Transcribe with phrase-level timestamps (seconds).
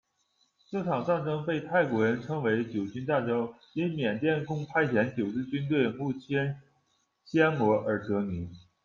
[0.71, 6.55] 这场战争被泰国人称为九军战争，因缅甸共派遣九支军队入侵
[7.27, 8.49] 暹罗而得名。